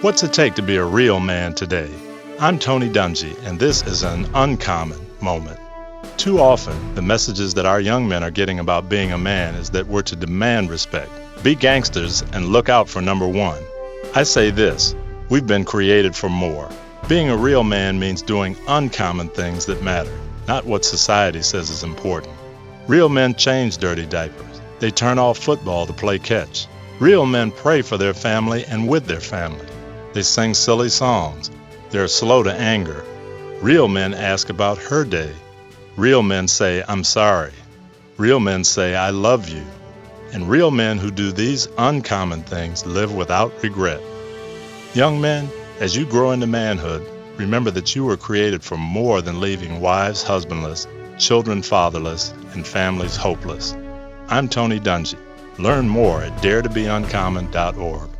What's 0.00 0.22
it 0.22 0.32
take 0.32 0.54
to 0.54 0.62
be 0.62 0.76
a 0.76 0.84
real 0.84 1.18
man 1.18 1.54
today? 1.54 1.90
I'm 2.38 2.60
Tony 2.60 2.88
Dungy, 2.88 3.36
and 3.44 3.58
this 3.58 3.84
is 3.84 4.04
an 4.04 4.30
uncommon 4.32 5.00
moment. 5.20 5.58
Too 6.16 6.38
often, 6.38 6.94
the 6.94 7.02
messages 7.02 7.54
that 7.54 7.66
our 7.66 7.80
young 7.80 8.06
men 8.06 8.22
are 8.22 8.30
getting 8.30 8.60
about 8.60 8.88
being 8.88 9.10
a 9.10 9.18
man 9.18 9.56
is 9.56 9.70
that 9.70 9.88
we're 9.88 10.02
to 10.02 10.14
demand 10.14 10.70
respect, 10.70 11.10
be 11.42 11.56
gangsters, 11.56 12.22
and 12.32 12.50
look 12.50 12.68
out 12.68 12.88
for 12.88 13.02
number 13.02 13.26
one. 13.26 13.60
I 14.14 14.22
say 14.22 14.52
this 14.52 14.94
we've 15.30 15.48
been 15.48 15.64
created 15.64 16.14
for 16.14 16.28
more. 16.28 16.70
Being 17.08 17.28
a 17.28 17.36
real 17.36 17.64
man 17.64 17.98
means 17.98 18.22
doing 18.22 18.56
uncommon 18.68 19.30
things 19.30 19.66
that 19.66 19.82
matter, 19.82 20.16
not 20.46 20.64
what 20.64 20.84
society 20.84 21.42
says 21.42 21.70
is 21.70 21.82
important. 21.82 22.32
Real 22.86 23.08
men 23.08 23.34
change 23.34 23.78
dirty 23.78 24.06
diapers. 24.06 24.60
They 24.78 24.92
turn 24.92 25.18
off 25.18 25.38
football 25.38 25.86
to 25.86 25.92
play 25.92 26.20
catch. 26.20 26.68
Real 27.00 27.26
men 27.26 27.50
pray 27.50 27.82
for 27.82 27.98
their 27.98 28.14
family 28.14 28.64
and 28.66 28.88
with 28.88 29.06
their 29.06 29.18
family. 29.18 29.66
They 30.18 30.22
sing 30.22 30.52
silly 30.52 30.88
songs. 30.88 31.48
They're 31.90 32.08
slow 32.08 32.42
to 32.42 32.52
anger. 32.52 33.04
Real 33.62 33.86
men 33.86 34.14
ask 34.14 34.48
about 34.48 34.76
her 34.78 35.04
day. 35.04 35.32
Real 35.94 36.24
men 36.24 36.48
say, 36.48 36.82
I'm 36.88 37.04
sorry. 37.04 37.52
Real 38.16 38.40
men 38.40 38.64
say, 38.64 38.96
I 38.96 39.10
love 39.10 39.48
you. 39.48 39.64
And 40.32 40.50
real 40.50 40.72
men 40.72 40.98
who 40.98 41.12
do 41.12 41.30
these 41.30 41.68
uncommon 41.78 42.42
things 42.42 42.84
live 42.84 43.14
without 43.14 43.52
regret. 43.62 44.00
Young 44.92 45.20
men, 45.20 45.48
as 45.78 45.94
you 45.94 46.04
grow 46.04 46.32
into 46.32 46.48
manhood, 46.48 47.06
remember 47.36 47.70
that 47.70 47.94
you 47.94 48.04
were 48.04 48.16
created 48.16 48.64
for 48.64 48.76
more 48.76 49.22
than 49.22 49.40
leaving 49.40 49.80
wives 49.80 50.24
husbandless, 50.24 50.88
children 51.18 51.62
fatherless, 51.62 52.34
and 52.54 52.66
families 52.66 53.14
hopeless. 53.14 53.72
I'm 54.26 54.48
Tony 54.48 54.80
Dungy. 54.80 55.16
Learn 55.60 55.88
more 55.88 56.22
at 56.22 56.42
daretobeuncommon.org. 56.42 58.17